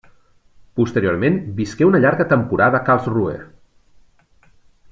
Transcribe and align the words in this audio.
Posteriorment 0.79 1.37
visqué 1.59 1.87
una 1.89 2.01
llarga 2.05 2.27
temporada 2.33 2.81
a 2.81 2.83
Karlsruhe. 2.91 3.39